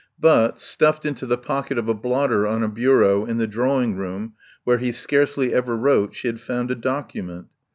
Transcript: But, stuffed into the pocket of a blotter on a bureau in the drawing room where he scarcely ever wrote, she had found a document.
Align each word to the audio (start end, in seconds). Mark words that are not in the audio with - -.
But, 0.19 0.59
stuffed 0.59 1.05
into 1.05 1.27
the 1.27 1.37
pocket 1.37 1.77
of 1.77 1.87
a 1.87 1.93
blotter 1.93 2.47
on 2.47 2.63
a 2.63 2.67
bureau 2.67 3.23
in 3.25 3.37
the 3.37 3.45
drawing 3.45 3.95
room 3.95 4.33
where 4.63 4.79
he 4.79 4.91
scarcely 4.91 5.53
ever 5.53 5.77
wrote, 5.77 6.15
she 6.15 6.27
had 6.27 6.39
found 6.41 6.71
a 6.71 6.75
document. 6.75 7.49